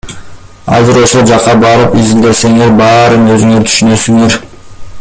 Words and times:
Азыр 0.77 0.97
ошол 1.01 1.27
жакка 1.31 1.53
барып 1.65 1.93
изилдесеңер, 2.01 2.73
баарын 2.81 3.31
өзүңөр 3.35 3.69
түшүнөсүңөр. 3.69 4.39